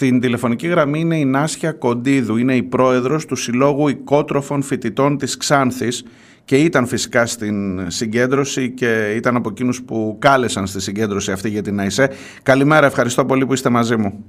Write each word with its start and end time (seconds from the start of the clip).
Στην 0.00 0.20
τηλεφωνική 0.20 0.66
γραμμή 0.66 1.00
είναι 1.00 1.16
η 1.16 1.24
Νάσια 1.24 1.72
Κοντίδου, 1.72 2.36
είναι 2.36 2.56
η 2.56 2.62
πρόεδρος 2.62 3.26
του 3.26 3.36
Συλλόγου 3.36 3.88
Οικότροφων 3.88 4.62
Φοιτητών 4.62 5.18
της 5.18 5.36
Ξάνθης 5.36 6.04
και 6.44 6.56
ήταν 6.56 6.86
φυσικά 6.86 7.26
στην 7.26 7.90
συγκέντρωση 7.90 8.70
και 8.70 9.12
ήταν 9.16 9.36
από 9.36 9.48
εκείνους 9.48 9.82
που 9.82 10.16
κάλεσαν 10.18 10.66
στη 10.66 10.80
συγκέντρωση 10.80 11.32
αυτή 11.32 11.48
για 11.48 11.62
την 11.62 11.80
ΑΙΣΕ. 11.80 12.10
Καλημέρα, 12.42 12.86
ευχαριστώ 12.86 13.24
πολύ 13.24 13.46
που 13.46 13.52
είστε 13.52 13.68
μαζί 13.68 13.96
μου. 13.96 14.24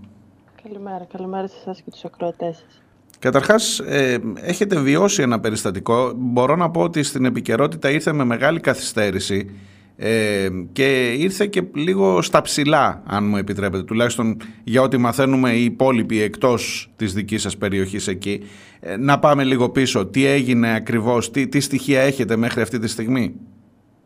Καλημέρα, 0.64 1.08
καλημέρα 1.12 1.48
σε 1.48 1.56
εσάς 1.60 1.82
και 1.82 1.92
τους 1.92 2.06
ακροατές 2.06 2.56
σας. 2.56 2.82
Καταρχάς, 3.20 3.80
ε, 3.80 4.18
έχετε 4.42 4.80
βιώσει 4.80 5.22
ένα 5.22 5.40
περιστατικό. 5.40 6.14
Μπορώ 6.16 6.56
να 6.56 6.70
πω 6.70 6.82
ότι 6.82 7.04
στην 7.04 7.26
επικαιρότητα 7.26 7.90
ήρθε 7.90 8.14
με 8.14 8.24
μεγάλη 8.24 8.60
καθυστέρηση 8.60 9.50
ε, 9.96 10.50
και 10.72 11.12
ήρθε 11.12 11.46
και 11.46 11.64
λίγο 11.74 12.22
στα 12.22 12.42
ψηλά, 12.42 13.02
αν 13.06 13.28
μου 13.28 13.38
επιτρέπετε, 13.38 13.84
τουλάχιστον 13.84 14.38
για 14.64 14.82
ό,τι 14.82 14.98
μαθαίνουμε 14.98 15.52
οι 15.52 15.64
υπόλοιποι 15.64 16.22
εκτός 16.22 16.92
της 16.96 17.14
δικής 17.14 17.42
σας 17.42 17.58
περιοχής 17.58 18.08
εκεί. 18.08 18.42
Ε, 18.80 18.98
να 18.98 19.20
πάμε 19.20 19.44
λίγο 19.44 19.70
πίσω. 19.70 20.06
Τι 20.06 20.26
έγινε 20.26 20.76
ακριβώς, 20.76 21.32
τι, 21.32 21.48
τι 21.48 21.60
στοιχεία 21.60 22.02
έχετε 22.02 22.36
μέχρι 22.36 22.62
αυτή 22.62 22.80
τη 22.80 22.88
στιγμή; 22.88 23.36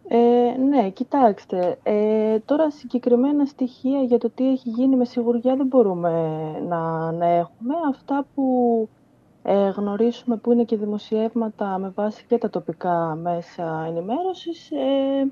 Ε, 0.07 0.61
ναι, 0.61 0.89
κοιτάξτε, 0.89 1.77
ε, 1.83 2.39
τώρα 2.45 2.71
συγκεκριμένα 2.71 3.45
στοιχεία 3.45 4.01
για 4.01 4.17
το 4.17 4.29
τι 4.29 4.49
έχει 4.49 4.69
γίνει 4.69 4.95
με 4.95 5.05
σιγουριά 5.05 5.55
δεν 5.55 5.67
μπορούμε 5.67 6.11
να, 6.67 7.11
να 7.11 7.25
έχουμε. 7.25 7.73
Αυτά 7.89 8.25
που 8.35 8.43
ε, 9.43 9.69
γνωρίσουμε 9.69 10.35
που 10.35 10.51
είναι 10.51 10.63
και 10.63 10.77
δημοσιεύματα 10.77 11.77
με 11.77 11.91
βάση 11.95 12.25
και 12.27 12.37
τα 12.37 12.49
τοπικά 12.49 13.17
μέσα 13.21 13.85
ενημέρωσης 13.87 14.71
ε, 14.71 15.31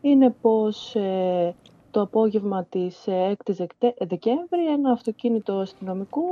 είναι 0.00 0.34
πως 0.40 0.94
ε, 0.94 1.54
το 1.90 2.00
απόγευμα 2.00 2.64
της 2.64 3.04
6ης 3.08 3.66
ε, 3.78 3.90
Δεκέμβρη 3.98 4.66
ένα 4.72 4.90
αυτοκίνητο 4.90 5.52
αστυνομικού 5.52 6.24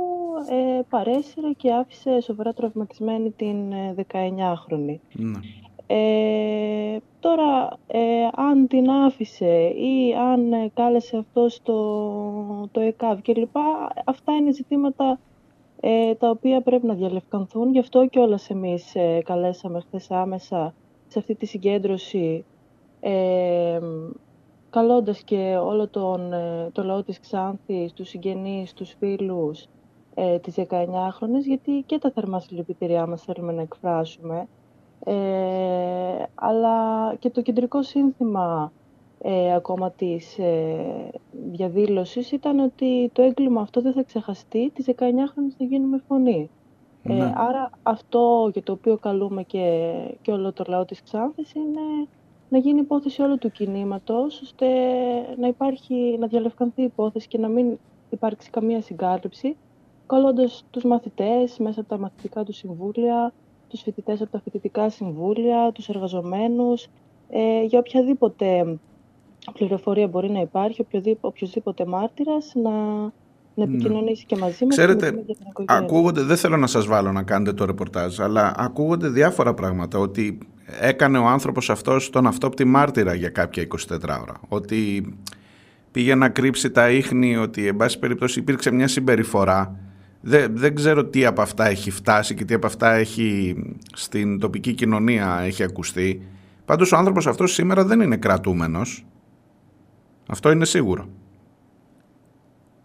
ε, 0.49 0.81
παρέσυρε 0.89 1.51
και 1.51 1.73
άφησε 1.73 2.21
σοβαρά 2.21 2.53
τραυματισμένη 2.53 3.31
την 3.31 3.73
19χρονη. 3.95 4.97
Ε, 5.17 5.21
ναι. 5.21 5.39
Ε, 5.89 6.99
τώρα, 7.19 7.77
αν 8.35 8.67
την 8.67 8.89
άφησε 8.89 9.73
ή 9.75 10.13
αν 10.13 10.71
κάλεσε 10.73 11.17
αυτός 11.17 11.61
το, 11.63 12.67
το 12.71 12.79
ΕΚΑΒ 12.79 13.21
κλπ. 13.21 13.57
Αυτά 14.05 14.35
είναι 14.35 14.51
ζητήματα 14.51 15.19
τα 16.17 16.29
οποία 16.29 16.61
πρέπει 16.61 16.85
να 16.85 16.93
διαλευκανθούν. 16.93 17.71
Γι' 17.71 17.79
αυτό 17.79 18.07
και 18.07 18.19
όλας 18.19 18.49
εμείς 18.49 18.95
καλέσαμε 19.23 19.79
χθες 19.79 20.11
άμεσα 20.11 20.73
σε 21.07 21.19
αυτή 21.19 21.35
τη 21.35 21.45
συγκέντρωση 21.45 22.45
ε, 22.99 23.79
καλώντας 24.69 25.21
και 25.21 25.57
όλο 25.63 25.87
τον, 25.87 26.33
ε, 26.33 26.69
το 26.71 26.83
λαό 26.83 27.03
της 27.03 27.19
Ξάνθης, 27.19 27.93
τους 27.93 28.09
συγγενείς, 28.09 28.73
τους 28.73 28.95
φίλους 28.99 29.67
ε, 30.15 30.39
της 30.39 30.55
19χρονης, 30.57 31.43
γιατί 31.45 31.83
και 31.85 31.97
τα 31.97 32.11
θερμά 32.11 32.39
συλληπιτήριά 32.39 33.07
μας 33.07 33.23
θέλουμε 33.23 33.53
να 33.53 33.61
εκφράσουμε, 33.61 34.47
ε, 35.03 35.13
αλλά 36.35 37.15
και 37.19 37.29
το 37.29 37.41
κεντρικό 37.41 37.83
σύνθημα 37.83 38.71
ε, 39.21 39.53
ακόμα 39.53 39.91
της 39.91 40.37
ε, 40.37 41.11
διαδήλωσης 41.51 42.31
ήταν 42.31 42.59
ότι 42.59 43.09
το 43.13 43.21
έγκλημα 43.21 43.61
αυτό 43.61 43.81
δεν 43.81 43.93
θα 43.93 44.03
ξεχαστεί, 44.03 44.69
τις 44.69 44.85
19χρονες 44.87 45.55
θα 45.57 45.63
γίνουμε 45.63 46.01
φωνή. 46.07 46.49
Ε, 47.03 47.13
ναι. 47.13 47.33
άρα 47.35 47.69
αυτό 47.83 48.49
για 48.53 48.63
το 48.63 48.71
οποίο 48.71 48.97
καλούμε 48.97 49.43
και, 49.43 49.91
και 50.21 50.31
όλο 50.31 50.53
το 50.53 50.63
λαό 50.67 50.85
της 50.85 51.03
Ξάνθης 51.03 51.53
είναι 51.53 52.07
να 52.49 52.57
γίνει 52.57 52.79
υπόθεση 52.79 53.21
όλου 53.21 53.37
του 53.37 53.51
κινήματος, 53.51 54.41
ώστε 54.41 54.65
να, 55.37 55.47
υπάρχει, 55.47 56.17
να 56.19 56.27
διαλευκανθεί 56.27 56.81
η 56.81 56.85
υπόθεση 56.85 57.27
και 57.27 57.37
να 57.37 57.47
μην 57.47 57.77
υπάρξει 58.09 58.49
καμία 58.49 58.81
συγκάλυψη, 58.81 59.55
καλώντας 60.07 60.65
τους 60.71 60.83
μαθητές 60.83 61.57
μέσα 61.57 61.79
από 61.79 61.89
τα 61.89 61.97
μαθητικά 61.97 62.43
του 62.43 62.53
συμβούλια, 62.53 63.33
τους 63.67 63.81
φοιτητές 63.81 64.21
από 64.21 64.31
τα 64.31 64.39
φοιτητικά 64.39 64.89
συμβούλια, 64.89 65.71
τους 65.73 65.89
εργαζομένους, 65.89 66.87
ε, 67.29 67.63
για 67.63 67.79
οποιαδήποτε 67.79 68.77
πληροφορία 69.53 70.07
μπορεί 70.07 70.29
να 70.29 70.39
υπάρχει, 70.39 70.81
οποιοδήποτε, 70.81 71.27
οποιοδήποτε 71.27 71.85
μάρτυρας 71.85 72.51
να, 72.55 72.71
να 72.71 73.11
ναι. 73.53 73.63
επικοινωνήσει 73.63 74.25
και 74.25 74.35
μαζί 74.35 74.65
μας. 74.65 74.75
Ξέρετε, 74.75 75.25
ακούγονται, 75.65 76.21
δεν 76.21 76.37
θέλω 76.37 76.57
να 76.57 76.67
σας 76.67 76.85
βάλω 76.85 77.11
να 77.11 77.23
κάνετε 77.23 77.53
το 77.53 77.65
ρεπορτάζ, 77.65 78.19
αλλά 78.19 78.53
ακούγονται 78.57 79.07
διάφορα 79.07 79.53
πράγματα, 79.53 79.99
ότι 79.99 80.37
έκανε 80.81 81.17
ο 81.17 81.25
άνθρωπος 81.25 81.69
αυτός 81.69 82.09
τον 82.09 82.27
αυτόπτη 82.27 82.65
μάρτυρα 82.65 83.13
για 83.13 83.29
κάποια 83.29 83.67
24 83.89 83.99
ώρα. 84.01 84.33
Ότι 84.47 85.13
πήγε 85.91 86.15
να 86.15 86.29
κρύψει 86.29 86.71
τα 86.71 86.89
ίχνη, 86.89 87.37
ότι 87.37 87.67
εν 87.67 87.75
πάση 87.75 87.99
περιπτώσει 87.99 88.39
υπήρξε 88.39 88.71
μια 88.71 88.87
συμπεριφορά. 88.87 89.75
Δεν, 90.21 90.57
δεν 90.57 90.75
ξέρω 90.75 91.05
τι 91.05 91.25
από 91.25 91.41
αυτά 91.41 91.67
έχει 91.67 91.91
φτάσει 91.91 92.35
και 92.35 92.45
τι 92.45 92.53
από 92.53 92.65
αυτά 92.65 92.93
έχει 92.93 93.55
στην 93.93 94.39
τοπική 94.39 94.73
κοινωνία 94.73 95.39
έχει 95.39 95.63
ακουστεί. 95.63 96.27
Πάντως 96.65 96.91
ο 96.91 96.97
άνθρωπος 96.97 97.27
αυτός 97.27 97.53
σήμερα 97.53 97.85
δεν 97.85 98.01
είναι 98.01 98.17
κρατούμενος. 98.17 99.05
Αυτό 100.27 100.51
είναι 100.51 100.65
σίγουρο. 100.65 101.07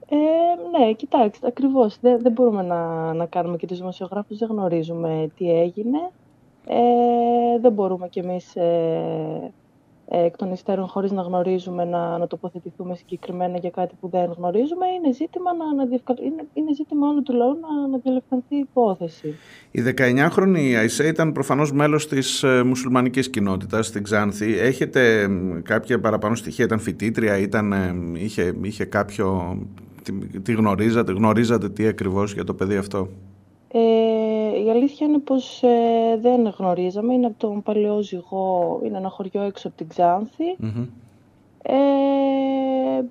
Ε, 0.08 0.16
ναι, 0.78 0.92
κοιτάξτε, 0.92 1.46
ακριβώς. 1.46 1.98
Δεν, 2.00 2.22
δεν 2.22 2.32
μπορούμε 2.32 2.62
να, 2.62 3.12
να 3.12 3.26
κάνουμε 3.26 3.56
και 3.56 3.66
τους 3.66 3.78
δημοσιογράφους, 3.78 4.38
δεν 4.38 4.48
γνωρίζουμε 4.48 5.30
τι 5.36 5.50
έγινε 5.50 5.98
ε, 6.66 7.58
δεν 7.60 7.72
μπορούμε 7.72 8.08
κι 8.08 8.18
εμείς 8.18 8.56
ε, 8.56 9.52
ε, 10.14 10.24
εκ 10.24 10.36
των 10.36 10.52
υστέρων 10.52 10.86
χωρίς 10.86 11.10
να 11.10 11.22
γνωρίζουμε 11.22 11.84
να, 11.84 12.18
να 12.18 12.26
τοποθετηθούμε 12.26 12.94
συγκεκριμένα 12.94 13.58
για 13.58 13.70
κάτι 13.70 13.94
που 14.00 14.08
δεν 14.08 14.32
γνωρίζουμε. 14.36 14.86
Είναι 14.86 15.12
ζήτημα, 15.12 15.50
να, 15.54 15.74
να 15.74 15.82
είναι, 16.22 16.46
είναι 16.54 16.74
ζήτημα 16.74 17.08
όλου 17.08 17.22
του 17.22 17.32
λαού 17.32 17.58
να, 17.60 17.88
να 17.88 17.98
διαλευκανθεί 17.98 18.54
η 18.54 18.58
υπόθεση. 18.58 19.34
Η 19.70 19.80
19χρονη 19.98 20.74
Αϊσέ 20.78 21.06
ήταν 21.06 21.32
προφανώς 21.32 21.72
μέλος 21.72 22.08
της 22.08 22.42
ε, 22.42 22.62
μουσουλμανικής 22.62 23.30
κοινότητας 23.30 23.86
στην 23.86 24.02
Ξάνθη. 24.02 24.58
Έχετε 24.58 25.28
κάποια 25.62 26.00
παραπάνω 26.00 26.34
στοιχεία, 26.34 26.64
ήταν 26.64 26.78
φοιτήτρια, 26.78 27.38
ήταν, 27.38 27.72
ε, 27.72 27.94
είχε, 28.12 28.54
είχε 28.62 28.84
κάποιο... 28.84 29.58
Τι, 30.02 30.40
τι 30.40 30.52
γνωρίζατε, 30.52 31.12
γνωρίζατε 31.12 31.68
τι 31.68 31.86
ακριβώς 31.86 32.32
για 32.32 32.44
το 32.44 32.54
παιδί 32.54 32.76
αυτό; 32.76 33.08
Ε, 33.68 33.78
η 33.78 34.01
αλήθεια 34.72 35.06
είναι 35.06 35.18
πως 35.18 35.62
ε, 35.62 36.18
δεν 36.20 36.54
γνωρίζαμε. 36.58 37.14
Είναι 37.14 37.26
από 37.26 37.38
τον 37.38 37.62
Παλαιό 37.62 38.02
Ζυγό, 38.02 38.80
είναι 38.84 38.98
ένα 38.98 39.08
χωριό 39.08 39.42
έξω 39.42 39.68
από 39.68 39.76
την 39.76 39.88
ξανθη 39.88 40.56
Ε, 41.62 43.04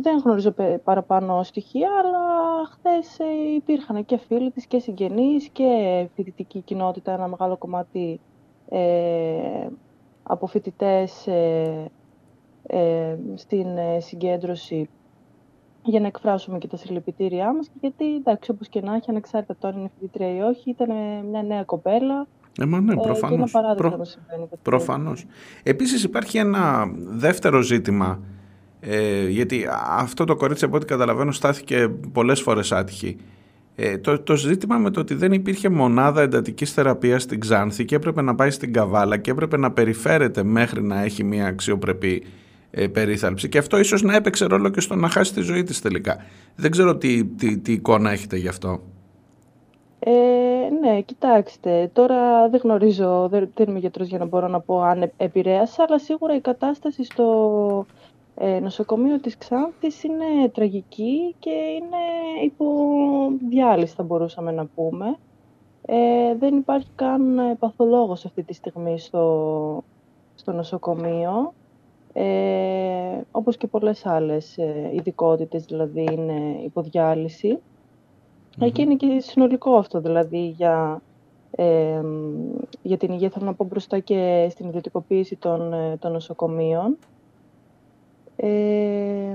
δεν 0.00 0.18
γνωρίζω 0.24 0.54
παραπάνω 0.84 1.42
στοιχεία, 1.42 1.88
αλλά 2.02 2.20
χθες 2.66 3.18
ε, 3.18 3.54
υπήρχαν 3.54 4.04
και 4.04 4.16
φίλοι 4.16 4.50
της 4.50 4.66
και 4.66 4.78
συγγενείς 4.78 5.48
και 5.48 5.64
φοιτητική 6.14 6.60
κοινότητα, 6.60 7.12
ένα 7.12 7.28
μεγάλο 7.28 7.56
κομμάτι 7.56 8.20
ε, 8.68 9.66
από 10.22 10.46
φοιτητές 10.46 11.26
ε, 11.26 11.90
ε 12.66 13.16
στην 13.34 13.66
συγκέντρωση 13.98 14.88
για 15.84 16.00
να 16.00 16.06
εκφράσουμε 16.06 16.58
και 16.58 16.66
τα 16.66 16.76
συλληπιτήριά 16.76 17.54
μας 17.54 17.70
γιατί 17.80 18.14
εντάξει 18.14 18.50
όπως 18.50 18.68
και 18.68 18.80
να 18.80 18.94
έχει 18.94 19.10
ανεξάρτητα 19.10 19.56
τώρα 19.60 19.78
είναι 19.78 19.90
φοιτήτρια 19.94 20.36
ή 20.36 20.40
όχι 20.40 20.70
ήταν 20.70 20.88
μια 21.30 21.42
νέα 21.42 21.62
κοπέλα 21.62 22.26
ε, 22.60 22.64
μα 22.64 22.80
ναι, 22.80 22.94
προφανώς. 22.94 23.54
Ε, 23.54 23.58
και 23.58 23.74
Προ... 23.76 24.04
συμβαίνει. 24.04 24.48
Προφανώς. 24.62 25.24
Επίσης 25.62 26.02
υπάρχει 26.02 26.38
ένα 26.38 26.90
δεύτερο 26.96 27.60
ζήτημα 27.60 28.20
ε, 28.80 29.28
γιατί 29.28 29.66
αυτό 29.98 30.24
το 30.24 30.36
κορίτσι 30.36 30.64
από 30.64 30.76
ό,τι 30.76 30.86
καταλαβαίνω 30.86 31.32
στάθηκε 31.32 31.88
πολλές 32.12 32.40
φορές 32.40 32.72
άτυχη. 32.72 33.16
Ε, 33.76 33.98
το, 33.98 34.20
το 34.20 34.36
ζήτημα 34.36 34.78
με 34.78 34.90
το 34.90 35.00
ότι 35.00 35.14
δεν 35.14 35.32
υπήρχε 35.32 35.68
μονάδα 35.68 36.22
εντατικής 36.22 36.72
θεραπείας 36.72 37.22
στην 37.22 37.40
Ξάνθη 37.40 37.84
και 37.84 37.94
έπρεπε 37.94 38.22
να 38.22 38.34
πάει 38.34 38.50
στην 38.50 38.72
Καβάλα 38.72 39.16
και 39.16 39.30
έπρεπε 39.30 39.56
να 39.56 39.70
περιφέρεται 39.70 40.42
μέχρι 40.42 40.82
να 40.82 41.02
έχει 41.02 41.24
μια 41.24 41.46
αξιοπρεπή 41.46 42.24
ε, 42.74 42.86
περίθαλψη 42.86 43.48
και 43.48 43.58
αυτό 43.58 43.78
ίσως 43.78 44.02
να 44.02 44.14
έπαιξε 44.14 44.44
ρόλο 44.44 44.68
και 44.68 44.80
στο 44.80 44.94
να 44.94 45.08
χάσει 45.08 45.34
τη 45.34 45.40
ζωή 45.40 45.62
της 45.62 45.80
τελικά. 45.80 46.16
Δεν 46.56 46.70
ξέρω 46.70 46.96
τι, 46.96 47.24
τι, 47.24 47.58
τι 47.58 47.72
εικόνα 47.72 48.10
έχετε 48.10 48.36
γι' 48.36 48.48
αυτό. 48.48 48.80
Ε, 49.98 50.10
ναι, 50.80 51.00
κοιτάξτε, 51.00 51.90
τώρα 51.92 52.48
δεν 52.48 52.60
γνωρίζω, 52.62 53.28
δεν, 53.28 53.50
δεν 53.54 53.68
είμαι 53.68 53.78
γιατρός 53.78 54.08
για 54.08 54.18
να 54.18 54.24
μπορώ 54.24 54.48
να 54.48 54.60
πω 54.60 54.82
αν 54.82 55.12
επηρέασε, 55.16 55.84
αλλά 55.88 55.98
σίγουρα 55.98 56.34
η 56.34 56.40
κατάσταση 56.40 57.04
στο 57.04 57.86
ε, 58.34 58.60
νοσοκομείο 58.60 59.20
της 59.20 59.38
Ξάνθης 59.38 60.02
είναι 60.02 60.48
τραγική 60.54 61.34
και 61.38 61.50
είναι 61.50 62.02
υπό 62.44 62.66
διάλυση 63.48 63.94
θα 63.94 64.02
μπορούσαμε 64.02 64.52
να 64.52 64.66
πούμε. 64.74 65.18
Ε, 65.86 66.34
δεν 66.38 66.56
υπάρχει 66.56 66.88
καν 66.94 67.40
παθολόγος 67.58 68.24
αυτή 68.24 68.42
τη 68.42 68.54
στιγμή 68.54 68.98
στο, 68.98 69.84
στο 70.34 70.52
νοσοκομείο 70.52 71.52
ε, 72.16 73.20
όπως 73.30 73.56
και 73.56 73.66
πολλές 73.66 74.06
άλλες 74.06 74.58
ε, 74.58 74.90
ειδικότητες, 74.94 75.64
δηλαδή 75.64 76.06
είναι 76.12 76.60
υποδιάλυση. 76.64 77.58
Mm-hmm. 77.58 78.72
Και 78.72 78.82
είναι 78.82 78.94
και 78.94 79.20
συνολικό 79.20 79.76
αυτό, 79.76 80.00
δηλαδή, 80.00 80.46
για, 80.46 81.02
ε, 81.50 82.00
για 82.82 82.96
την 82.96 83.12
υγεία. 83.12 83.30
Θέλω 83.30 83.44
να 83.46 83.54
πω 83.54 83.64
μπροστά 83.64 83.98
και 83.98 84.46
στην 84.50 84.68
ιδιωτικοποίηση 84.68 85.36
των, 85.36 85.72
ε, 85.72 85.96
των 85.96 86.12
νοσοκομείων. 86.12 86.96
Ε, 88.36 89.34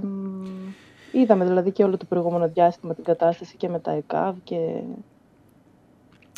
είδαμε 1.12 1.46
δηλαδή 1.46 1.72
και 1.72 1.84
όλο 1.84 1.98
το 1.98 2.06
προηγούμενο 2.06 2.50
διάστημα 2.50 2.94
την 2.94 3.04
κατάσταση 3.04 3.58
και 3.58 3.70
με 3.70 3.80
τα 3.80 3.92
ΕΚΑΒ 3.92 4.36
και... 4.44 4.82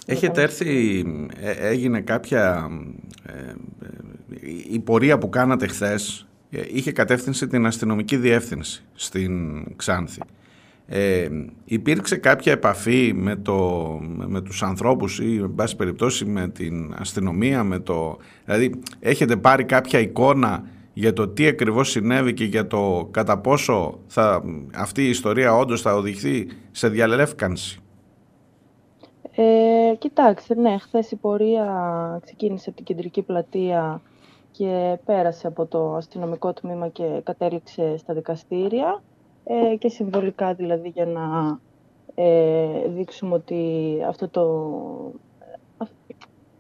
Έχετε 0.06 0.42
έρθει, 0.42 1.04
ε, 1.42 1.68
έγινε 1.68 2.02
κάποια, 2.02 2.70
ε, 3.28 3.54
η 4.72 4.80
πορεία 4.80 5.18
που 5.18 5.30
κάνατε 5.30 5.68
χθες 5.68 6.26
είχε 6.72 6.92
κατεύθυνση 6.92 7.48
την 7.48 7.66
αστυνομική 7.66 8.18
διεύθυνση 8.18 8.84
στην 8.94 9.64
Ξάνθη. 9.76 10.22
Ε, 10.94 11.28
υπήρξε 11.66 12.16
κάποια 12.16 12.52
επαφή 12.52 13.14
με, 13.16 13.36
το, 13.36 13.58
με 14.28 14.42
τους 14.42 14.64
ανθρώπους 14.64 15.20
ή 15.20 15.24
με 15.24 15.48
πάση 15.48 15.76
περιπτώσει 15.76 16.26
με 16.26 16.48
την 16.48 16.96
αστυνομία, 17.00 17.64
με 17.64 17.80
το, 17.80 18.18
δηλαδή 18.46 18.80
έχετε 19.00 19.36
πάρει 19.36 19.64
κάποια 19.64 20.00
εικόνα 20.00 20.64
για 20.94 21.14
το 21.14 21.28
τι 21.28 21.48
ακριβώς 21.48 21.90
συνέβη 21.90 22.34
και 22.34 22.44
για 22.44 22.68
το 22.68 23.08
κατά 23.12 23.38
πόσο 23.38 24.00
θα, 24.08 24.44
αυτή 24.76 25.06
η 25.06 25.10
ιστορία 25.10 25.56
όντως 25.56 25.82
θα 25.82 25.96
οδηγηθεί 25.96 26.48
σε 26.72 26.90
διαλεύκανση. 26.90 27.82
Ε, 29.36 29.96
κοιτάξτε, 29.98 30.56
ναι, 30.56 30.78
χθες 30.78 31.12
η 31.12 31.16
πορεία 31.16 31.66
ξεκίνησε 32.24 32.70
από 32.70 32.78
την 32.78 32.86
κεντρική 32.86 33.22
πλατεία 33.22 34.02
και 34.52 35.00
πέρασε 35.06 35.48
από 35.48 35.66
το 35.66 35.94
αστυνομικό 35.96 36.54
τμήμα 36.54 36.88
και 36.88 37.22
κατέληξε 37.24 37.98
στα 37.98 38.14
δικαστήρια 38.14 39.02
ε, 39.44 39.76
και 39.76 39.90
συμβολικά 39.90 40.54
δηλαδή 40.54 40.90
για 40.90 41.06
να 41.06 41.60
ε, 42.16 42.88
δείξουμε 42.88 43.34
ότι 43.34 43.98
αυτό 44.08 44.28
το, 44.30 44.72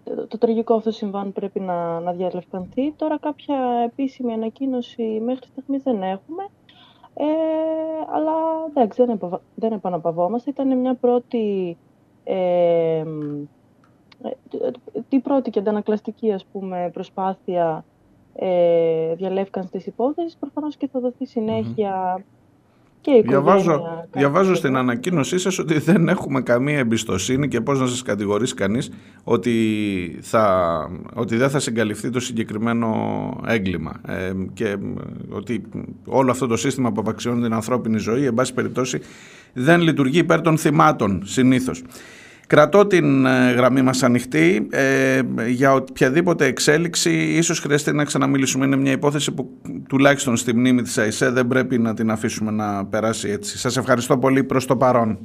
το, 0.04 0.28
το 0.28 0.38
τραγικό 0.38 0.74
αυτό 0.74 0.92
συμβάν 0.92 1.32
πρέπει 1.34 1.60
να, 1.60 2.00
να 2.00 2.12
διαλευκανθεί. 2.12 2.92
Τώρα 2.92 3.20
κάποια 3.20 3.58
επίσημη 3.86 4.34
ανακοίνωση 4.34 5.04
μέχρι 5.26 5.48
στιγμής 5.48 5.84
δεν 5.84 6.04
έχουμε. 6.04 6.44
Ε, 7.14 7.26
αλλά 8.14 8.34
εντάξει, 8.70 9.06
δεν, 9.06 9.16
επα, 9.16 9.42
δεν 9.56 9.72
επαναπαυόμαστε. 9.72 10.50
Ήταν 10.50 10.78
μια 10.78 10.96
πρώτη, 10.96 11.78
ε, 12.24 13.04
την 15.09 15.21
πρώτη 15.21 15.50
και 15.50 15.59
αντανακλαστική 15.59 16.31
ας 16.31 16.45
πούμε, 16.51 16.89
προσπάθεια 16.94 17.85
ε, 18.35 19.15
διαλεύκανση 19.15 19.69
της 19.71 19.85
υπόθεσης. 19.85 20.38
Προφανώς 20.39 20.75
και 20.75 20.88
θα 20.91 21.00
δοθεί 21.00 21.25
και 23.01 23.23
διαβάζω, 23.27 24.06
διαβάζω 24.12 24.56
στην 24.56 24.75
ανακοίνωσή 24.75 25.38
σας 25.38 25.59
ότι 25.59 25.79
δεν 25.79 26.07
έχουμε 26.07 26.41
καμία 26.41 26.77
εμπιστοσύνη 26.77 27.47
και 27.47 27.62
πώς 27.62 27.79
να 27.79 27.88
σας 27.88 28.01
κατηγορήσει 28.01 28.53
κανείς 28.53 28.91
ότι, 29.23 30.18
θα, 30.21 30.89
ότι 31.13 31.35
δεν 31.35 31.50
θα 31.50 31.59
συγκαλυφθεί 31.59 32.09
το 32.09 32.19
συγκεκριμένο 32.19 32.89
έγκλημα 33.47 34.01
ε, 34.07 34.31
και 34.53 34.77
ότι 35.29 35.62
όλο 36.06 36.31
αυτό 36.31 36.47
το 36.47 36.57
σύστημα 36.57 36.91
που 36.91 37.01
απαξιώνει 37.01 37.41
την 37.41 37.53
ανθρώπινη 37.53 37.97
ζωή 37.97 38.25
εν 38.25 38.33
πάση 38.33 38.53
περιπτώσει 38.53 39.00
δεν 39.53 39.81
λειτουργεί 39.81 40.18
υπέρ 40.18 40.41
των 40.41 40.57
θυμάτων 40.57 41.21
συνήθως. 41.25 41.83
Κρατώ 42.51 42.88
την 42.88 43.25
ε, 43.25 43.51
γραμμή 43.51 43.81
μας 43.81 44.03
ανοιχτή 44.03 44.68
ε, 44.71 45.21
για 45.48 45.74
οποιαδήποτε 45.74 46.45
εξέλιξη. 46.45 47.12
Ίσως 47.12 47.59
χρειαστεί 47.59 47.92
να 47.92 48.03
ξαναμιλήσουμε. 48.03 48.65
Είναι 48.65 48.75
μια 48.75 48.92
υπόθεση 48.92 49.31
που 49.31 49.50
τουλάχιστον 49.88 50.38
στη 50.38 50.56
μνήμη 50.56 50.81
της 50.81 50.98
ΑΙΣΕ 50.98 51.30
δεν 51.30 51.48
πρέπει 51.48 51.77
να 51.77 51.94
την 51.94 52.12
αφήσουμε 52.12 52.51
να 52.51 52.86
περάσει 52.86 53.30
έτσι. 53.30 53.57
Σας 53.57 53.77
ευχαριστώ 53.77 54.18
πολύ 54.18 54.44
προς 54.44 54.65
το 54.65 54.77
παρόν. 54.77 55.18